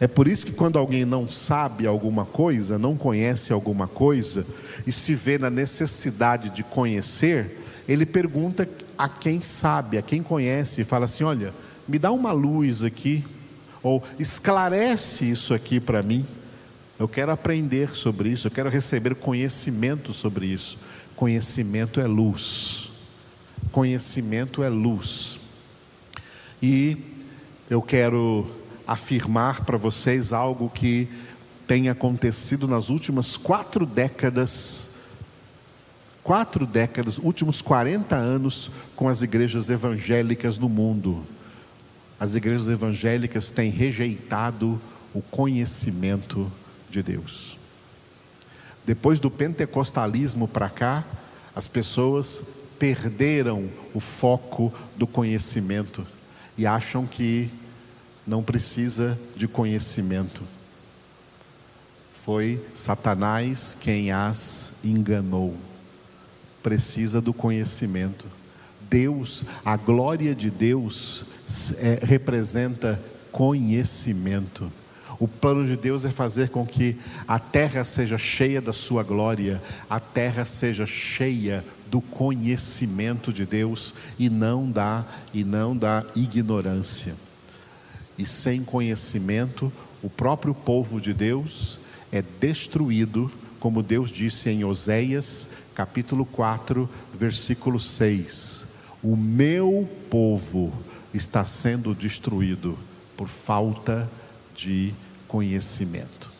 É 0.00 0.08
por 0.08 0.26
isso 0.26 0.44
que 0.44 0.52
quando 0.52 0.78
alguém 0.78 1.04
não 1.04 1.30
sabe 1.30 1.86
alguma 1.86 2.24
coisa, 2.24 2.76
não 2.76 2.96
conhece 2.96 3.52
alguma 3.52 3.86
coisa, 3.86 4.44
e 4.84 4.90
se 4.90 5.14
vê 5.14 5.38
na 5.38 5.48
necessidade 5.48 6.50
de 6.50 6.64
conhecer, 6.64 7.62
ele 7.88 8.04
pergunta 8.04 8.68
a 8.98 9.08
quem 9.08 9.40
sabe, 9.40 9.96
a 9.96 10.02
quem 10.02 10.22
conhece, 10.22 10.80
e 10.80 10.84
fala 10.84 11.04
assim: 11.04 11.22
olha, 11.22 11.54
me 11.86 12.00
dá 12.00 12.10
uma 12.10 12.32
luz 12.32 12.82
aqui, 12.82 13.24
ou 13.80 14.02
esclarece 14.18 15.30
isso 15.30 15.54
aqui 15.54 15.78
para 15.78 16.02
mim. 16.02 16.26
Eu 16.98 17.06
quero 17.06 17.30
aprender 17.30 17.90
sobre 17.90 18.30
isso, 18.30 18.48
eu 18.48 18.50
quero 18.50 18.68
receber 18.68 19.14
conhecimento 19.14 20.12
sobre 20.12 20.46
isso. 20.46 20.76
Conhecimento 21.14 22.00
é 22.00 22.08
luz. 22.08 22.90
Conhecimento 23.70 24.64
é 24.64 24.68
luz. 24.68 25.38
E 26.62 26.96
eu 27.70 27.80
quero 27.80 28.46
afirmar 28.86 29.64
para 29.64 29.76
vocês 29.76 30.32
algo 30.32 30.70
que 30.70 31.08
tem 31.66 31.88
acontecido 31.88 32.66
nas 32.66 32.88
últimas 32.88 33.36
quatro 33.36 33.84
décadas 33.84 34.90
quatro 36.28 36.66
décadas, 36.66 37.16
últimos 37.16 37.62
40 37.62 38.14
anos 38.14 38.70
com 38.94 39.08
as 39.08 39.22
igrejas 39.22 39.70
evangélicas 39.70 40.58
no 40.58 40.68
mundo. 40.68 41.24
As 42.20 42.34
igrejas 42.34 42.68
evangélicas 42.68 43.50
têm 43.50 43.70
rejeitado 43.70 44.78
o 45.14 45.22
conhecimento 45.22 46.52
de 46.90 47.02
Deus. 47.02 47.58
Depois 48.84 49.18
do 49.18 49.30
pentecostalismo 49.30 50.46
para 50.46 50.68
cá, 50.68 51.02
as 51.56 51.66
pessoas 51.66 52.42
perderam 52.78 53.66
o 53.94 53.98
foco 53.98 54.70
do 54.98 55.06
conhecimento 55.06 56.06
e 56.58 56.66
acham 56.66 57.06
que 57.06 57.48
não 58.26 58.42
precisa 58.42 59.18
de 59.34 59.48
conhecimento. 59.48 60.42
Foi 62.12 62.62
Satanás 62.74 63.74
quem 63.80 64.10
as 64.10 64.74
enganou 64.84 65.56
precisa 66.62 67.20
do 67.20 67.32
conhecimento. 67.32 68.26
Deus, 68.90 69.44
a 69.64 69.76
glória 69.76 70.34
de 70.34 70.50
Deus 70.50 71.24
é, 71.78 72.00
representa 72.02 73.00
conhecimento. 73.32 74.70
O 75.18 75.26
plano 75.26 75.66
de 75.66 75.76
Deus 75.76 76.04
é 76.04 76.10
fazer 76.10 76.50
com 76.50 76.64
que 76.64 76.96
a 77.26 77.38
terra 77.38 77.82
seja 77.82 78.16
cheia 78.16 78.60
da 78.60 78.72
sua 78.72 79.02
glória, 79.02 79.60
a 79.90 79.98
terra 79.98 80.44
seja 80.44 80.86
cheia 80.86 81.64
do 81.90 82.00
conhecimento 82.00 83.32
de 83.32 83.44
Deus 83.44 83.94
e 84.18 84.30
não 84.30 84.70
da 84.70 85.04
e 85.34 85.42
não 85.42 85.76
da 85.76 86.04
ignorância. 86.14 87.16
E 88.16 88.24
sem 88.24 88.62
conhecimento, 88.62 89.72
o 90.02 90.08
próprio 90.08 90.54
povo 90.54 91.00
de 91.00 91.12
Deus 91.12 91.80
é 92.12 92.22
destruído, 92.40 93.30
como 93.58 93.82
Deus 93.82 94.12
disse 94.12 94.50
em 94.50 94.64
Oséias 94.64 95.48
capítulo 95.74 96.26
4, 96.26 96.88
versículo 97.14 97.78
6. 97.78 98.66
O 99.02 99.16
meu 99.16 99.88
povo 100.10 100.72
está 101.14 101.44
sendo 101.44 101.94
destruído 101.94 102.76
por 103.16 103.28
falta 103.28 104.10
de 104.56 104.92
conhecimento. 105.28 106.30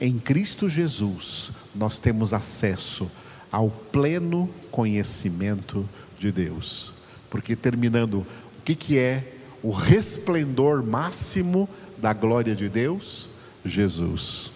Em 0.00 0.18
Cristo 0.18 0.68
Jesus, 0.68 1.50
nós 1.74 1.98
temos 1.98 2.32
acesso 2.32 3.10
ao 3.52 3.68
pleno 3.68 4.48
conhecimento 4.70 5.86
de 6.18 6.32
Deus. 6.32 6.94
Porque, 7.28 7.54
terminando, 7.54 8.26
o 8.58 8.62
que, 8.64 8.74
que 8.74 8.98
é 8.98 9.34
o 9.62 9.70
resplendor 9.70 10.82
máximo 10.82 11.68
da 11.98 12.12
glória 12.12 12.54
de 12.54 12.68
Deus? 12.68 13.28
Jesus. 13.64 14.50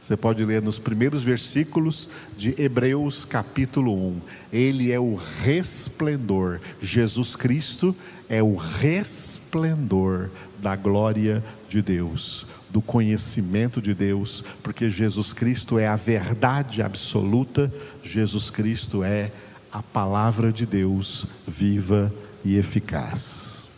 Você 0.00 0.16
pode 0.16 0.44
ler 0.44 0.60
nos 0.60 0.80
primeiros 0.80 1.22
versículos 1.22 2.10
de 2.36 2.60
Hebreus 2.60 3.24
capítulo 3.24 3.94
1. 3.94 4.20
Ele 4.52 4.90
é 4.90 4.98
o 4.98 5.14
resplendor. 5.14 6.60
Jesus 6.80 7.36
Cristo 7.36 7.94
é 8.28 8.42
o 8.42 8.56
resplendor 8.56 10.28
da 10.60 10.74
glória 10.74 11.42
de 11.68 11.80
Deus, 11.80 12.46
do 12.72 12.80
conhecimento 12.80 13.82
de 13.82 13.92
Deus, 13.92 14.42
porque 14.62 14.88
Jesus 14.88 15.32
Cristo 15.32 15.78
é 15.78 15.86
a 15.86 15.94
verdade 15.96 16.80
absoluta, 16.80 17.72
Jesus 18.02 18.48
Cristo 18.50 19.04
é 19.04 19.30
a 19.70 19.82
palavra 19.82 20.50
de 20.50 20.64
Deus 20.64 21.26
viva 21.46 22.12
e 22.44 22.56
eficaz. 22.56 23.68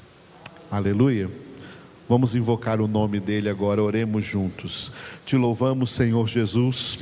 Aleluia. 0.70 1.28
Vamos 2.08 2.34
invocar 2.34 2.80
o 2.80 2.86
nome 2.86 3.18
dele 3.18 3.48
agora, 3.48 3.82
oremos 3.82 4.24
juntos. 4.24 4.92
Te 5.24 5.36
louvamos, 5.36 5.90
Senhor 5.90 6.28
Jesus, 6.28 6.98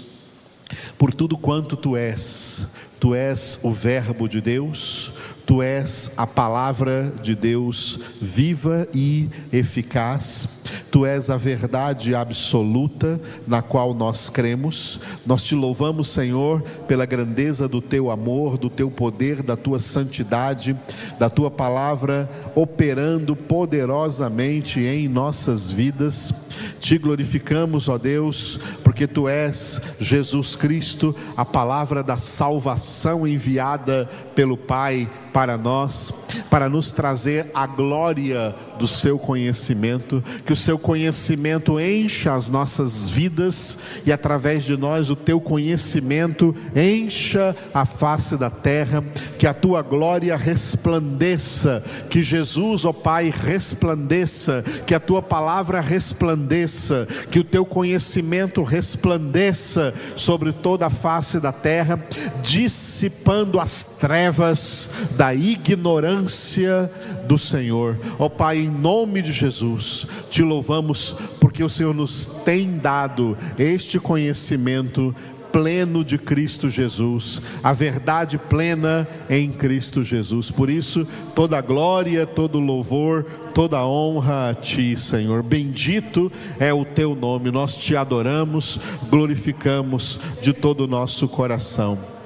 por 0.96 1.12
tudo 1.12 1.36
quanto 1.36 1.76
tu 1.76 1.96
és. 1.96 2.72
Tu 2.98 3.14
és 3.16 3.58
o 3.64 3.72
Verbo 3.72 4.28
de 4.28 4.40
Deus, 4.40 5.12
Tu 5.44 5.60
és 5.60 6.10
a 6.16 6.26
palavra 6.26 7.12
de 7.20 7.34
Deus 7.34 7.98
viva 8.20 8.86
e 8.94 9.28
eficaz. 9.52 10.48
Tu 10.92 11.06
és 11.06 11.30
a 11.30 11.38
verdade 11.38 12.14
absoluta 12.14 13.18
na 13.46 13.62
qual 13.62 13.94
nós 13.94 14.28
cremos. 14.28 15.00
Nós 15.24 15.42
te 15.42 15.54
louvamos, 15.54 16.10
Senhor, 16.10 16.60
pela 16.86 17.06
grandeza 17.06 17.66
do 17.66 17.80
teu 17.80 18.10
amor, 18.10 18.58
do 18.58 18.68
teu 18.68 18.90
poder, 18.90 19.42
da 19.42 19.56
tua 19.56 19.78
santidade, 19.78 20.76
da 21.18 21.30
tua 21.30 21.50
palavra 21.50 22.28
operando 22.54 23.34
poderosamente 23.34 24.80
em 24.80 25.08
nossas 25.08 25.72
vidas. 25.72 26.34
Te 26.78 26.98
glorificamos, 26.98 27.88
ó 27.88 27.96
Deus, 27.96 28.60
porque 28.84 29.06
tu 29.06 29.26
és 29.26 29.80
Jesus 29.98 30.56
Cristo, 30.56 31.16
a 31.34 31.44
palavra 31.44 32.02
da 32.02 32.18
salvação 32.18 33.26
enviada 33.26 34.10
pelo 34.34 34.58
Pai 34.58 35.08
para 35.32 35.56
nós, 35.56 36.12
para 36.50 36.68
nos 36.68 36.92
trazer 36.92 37.50
a 37.54 37.66
glória 37.66 38.54
do 38.78 38.86
seu 38.86 39.18
conhecimento, 39.18 40.22
que 40.44 40.52
o 40.52 40.56
seu 40.56 40.78
conhecimento 40.78 41.78
encha 41.80 42.34
as 42.34 42.48
nossas 42.48 43.08
vidas 43.08 43.78
e 44.04 44.12
através 44.12 44.64
de 44.64 44.76
nós 44.76 45.08
o 45.08 45.16
teu 45.16 45.40
conhecimento 45.40 46.54
encha 46.74 47.54
a 47.72 47.84
face 47.84 48.36
da 48.36 48.50
terra, 48.50 49.02
que 49.38 49.46
a 49.46 49.54
tua 49.54 49.82
glória 49.82 50.36
resplandeça, 50.36 51.82
que 52.10 52.22
Jesus, 52.22 52.84
ó 52.84 52.92
Pai, 52.92 53.32
resplandeça, 53.34 54.64
que 54.86 54.94
a 54.94 55.00
tua 55.00 55.22
palavra 55.22 55.80
resplandeça, 55.80 57.06
que 57.30 57.38
o 57.38 57.44
teu 57.44 57.64
conhecimento 57.64 58.62
resplandeça 58.62 59.94
sobre 60.16 60.52
toda 60.52 60.86
a 60.86 60.90
face 60.90 61.40
da 61.40 61.52
terra, 61.52 62.04
dissipando 62.42 63.60
as 63.60 63.84
trevas 63.84 64.90
da 65.16 65.21
ignorância 65.34 66.90
do 67.26 67.38
Senhor. 67.38 67.96
Ó 68.18 68.28
Pai, 68.28 68.58
em 68.58 68.68
nome 68.68 69.22
de 69.22 69.32
Jesus, 69.32 70.06
te 70.28 70.42
louvamos 70.42 71.14
porque 71.40 71.62
o 71.62 71.68
Senhor 71.68 71.94
nos 71.94 72.26
tem 72.44 72.78
dado 72.78 73.36
este 73.58 74.00
conhecimento 74.00 75.14
pleno 75.52 76.02
de 76.02 76.16
Cristo 76.16 76.70
Jesus, 76.70 77.42
a 77.62 77.72
verdade 77.72 78.38
plena 78.38 79.06
em 79.28 79.52
Cristo 79.52 80.02
Jesus. 80.02 80.50
Por 80.50 80.70
isso, 80.70 81.06
toda 81.34 81.60
glória, 81.60 82.26
todo 82.26 82.58
louvor, 82.58 83.24
toda 83.54 83.84
honra 83.84 84.50
a 84.50 84.54
Ti, 84.54 84.96
Senhor. 84.96 85.42
Bendito 85.42 86.32
é 86.58 86.72
o 86.72 86.84
Teu 86.84 87.14
nome, 87.14 87.50
nós 87.50 87.76
te 87.76 87.94
adoramos, 87.94 88.80
glorificamos 89.10 90.18
de 90.40 90.54
todo 90.54 90.84
o 90.84 90.88
nosso 90.88 91.28
coração. 91.28 92.21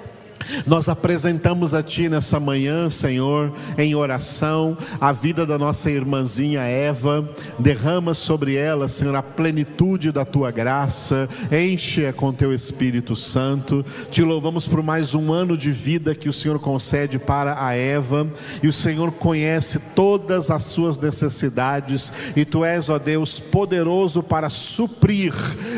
Nós 0.67 0.89
apresentamos 0.89 1.75
a 1.75 1.83
Ti 1.83 2.09
nessa 2.09 2.39
manhã, 2.41 2.91
Senhor, 2.91 3.53
em 3.77 3.95
oração, 3.95 4.77
a 5.01 5.13
vida 5.13 5.47
da 5.47 5.59
nossa 5.59 5.91
irmãzinha 5.91 6.61
Eva, 6.63 7.29
derrama 7.59 8.15
sobre 8.15 8.55
ela, 8.55 8.89
Senhor, 8.89 9.15
a 9.15 9.23
plenitude 9.23 10.13
da 10.13 10.25
Tua 10.25 10.51
graça, 10.51 11.29
enche-a 11.51 12.13
com 12.13 12.33
Teu 12.33 12.53
Espírito 12.53 13.15
Santo. 13.15 13.85
Te 14.11 14.23
louvamos 14.23 14.67
por 14.67 14.83
mais 14.83 15.15
um 15.15 15.33
ano 15.33 15.57
de 15.57 15.73
vida 15.73 16.15
que 16.15 16.29
o 16.29 16.33
Senhor 16.33 16.59
concede 16.59 17.19
para 17.19 17.65
a 17.65 17.75
Eva, 17.75 18.27
e 18.63 18.69
o 18.69 18.73
Senhor 18.73 19.13
conhece 19.13 19.79
todas 19.95 20.51
as 20.51 20.65
suas 20.65 20.99
necessidades, 20.99 22.13
e 22.35 22.45
Tu 22.45 22.65
és, 22.65 22.89
ó 22.89 22.99
Deus, 22.99 23.39
poderoso 23.39 24.23
para 24.23 24.49
suprir 24.49 25.35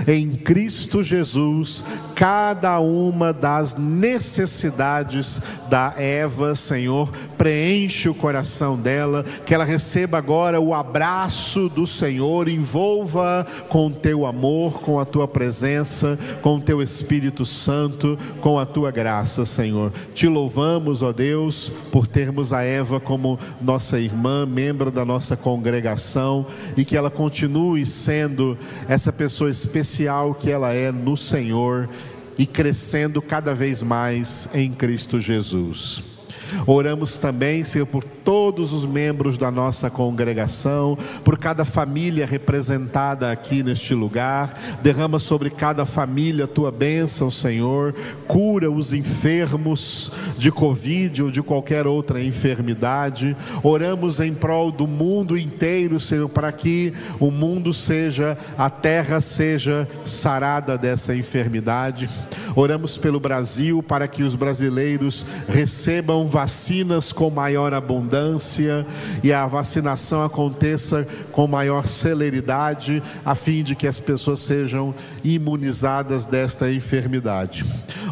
em 0.07 0.31
Cristo 0.31 1.03
Jesus 1.03 1.85
cada 2.19 2.81
uma 2.81 3.33
das 3.33 3.77
necessidades 3.77 5.41
da 5.71 5.95
Eva, 5.97 6.57
Senhor, 6.57 7.13
preenche 7.39 8.09
o 8.09 8.15
coração 8.15 8.77
dela, 8.77 9.25
que 9.47 9.55
ela 9.55 9.65
receba 9.65 10.19
agora 10.19 10.61
o 10.61 10.75
abraço 10.75 11.69
do 11.69 11.87
Senhor, 11.87 12.49
envolva 12.49 13.47
com 13.69 13.89
teu 13.89 14.27
amor, 14.27 14.81
com 14.81 14.99
a 14.99 15.05
tua 15.05 15.29
presença, 15.29 16.19
com 16.43 16.57
o 16.57 16.61
teu 16.61 16.83
Espírito 16.83 17.45
Santo, 17.45 18.19
com 18.41 18.59
a 18.59 18.67
tua 18.67 18.91
graça, 18.91 19.45
Senhor. 19.45 19.93
Te 20.13 20.27
louvamos, 20.27 21.03
ó 21.03 21.13
Deus, 21.13 21.71
por 21.93 22.09
termos 22.09 22.53
a 22.53 22.63
Eva 22.63 22.99
como 22.99 23.39
nossa 23.63 24.01
irmã, 24.01 24.45
membro 24.45 24.91
da 24.91 25.05
nossa 25.05 25.37
congregação 25.37 26.45
e 26.77 26.85
que 26.85 26.97
ela 26.97 27.11
continue 27.11 27.87
sendo 27.87 28.59
essa 28.89 29.13
pessoa 29.13 29.51
especial 29.51 30.35
que 30.35 30.51
ela 30.51 30.73
é 30.73 30.91
no 30.91 31.17
Senhor 31.17 31.89
e 32.39 32.47
crescendo 32.47 33.21
cada 33.21 33.53
vez 33.53 33.83
mais 33.83 34.49
em 34.55 34.73
Cristo 34.73 35.19
Jesus. 35.19 36.18
Oramos 36.67 37.19
também, 37.19 37.65
Senhor, 37.65 37.87
por 37.87 38.05
todos 38.05 38.73
os 38.73 38.85
membros 38.85 39.39
da 39.39 39.51
nossa 39.51 39.89
congregação, 39.91 40.99
por 41.25 41.39
cada 41.39 41.65
família 41.65 42.27
representada 42.27 43.31
aqui 43.31 43.63
neste 43.63 43.95
lugar. 43.95 44.59
Derrama 44.83 45.19
sobre 45.19 45.51
cada 45.51 45.85
família 45.85 46.45
a 46.45 46.49
tua 46.49 46.71
bênção, 46.71 47.31
Senhor. 47.31 47.95
Cura 48.27 48.71
os 48.71 48.93
enfermos 48.93 50.13
de 50.37 50.53
Covid 50.53 51.23
ou 51.23 51.31
de 51.31 51.43
qualquer 51.43 51.87
outra 51.87 52.23
enfermidade. 52.23 53.37
Oramos 53.63 54.21
em 54.21 54.35
prol 54.35 54.71
do 54.71 54.87
mundo 54.87 55.37
inteiro, 55.37 55.99
Senhor, 56.01 56.29
para 56.29 56.53
que 56.53 56.93
o 57.19 57.31
mundo 57.31 57.73
seja, 57.73 58.37
a 58.57 58.69
terra 58.69 59.21
seja 59.21 59.89
sarada 60.05 60.77
dessa 60.77 61.15
enfermidade. 61.15 62.09
Oramos 62.55 62.99
pelo 62.99 63.21
Brasil 63.21 63.83
para 63.83 64.09
que 64.09 64.23
os 64.23 64.35
brasileiros 64.35 65.25
recebam 65.49 66.27
vacinas 66.39 67.11
com 67.11 67.31
maior 67.31 67.75
abundância 67.75 68.87
e 69.25 69.33
a 69.33 69.45
vacinação 69.45 70.23
aconteça 70.23 71.05
com 71.33 71.49
maior 71.49 71.89
celeridade, 71.89 73.03
a 73.25 73.35
fim 73.35 73.65
de 73.65 73.75
que 73.75 73.89
as 73.89 73.99
pessoas 73.99 74.39
sejam 74.39 74.95
imunizadas 75.25 76.27
desta 76.27 76.71
enfermidade. 76.71 77.65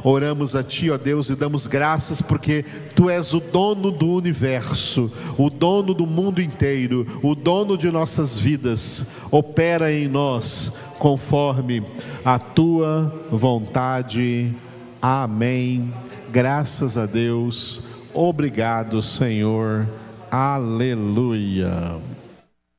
Oramos 0.02 0.56
a 0.56 0.64
Ti, 0.64 0.90
ó 0.90 0.98
Deus, 0.98 1.30
e 1.30 1.36
damos 1.36 1.68
graças 1.68 2.20
porque 2.20 2.64
Tu 2.96 3.08
és 3.08 3.32
o 3.32 3.38
dono 3.38 3.92
do 3.92 4.08
universo, 4.08 5.08
o 5.38 5.48
dono 5.48 5.94
do 5.94 6.04
mundo 6.04 6.42
inteiro, 6.42 7.06
o 7.22 7.32
dono 7.32 7.78
de 7.78 7.92
nossas 7.92 8.34
vidas. 8.34 9.06
Opera 9.30 9.92
em 9.92 10.08
nós 10.08 10.72
conforme 10.98 11.80
a 12.24 12.40
Tua 12.40 13.14
vontade. 13.30 14.52
Amém. 15.00 15.94
Graças 16.32 16.98
a 16.98 17.06
Deus. 17.06 17.85
Obrigado, 18.16 19.02
Senhor. 19.02 19.86
Aleluia. 20.30 21.96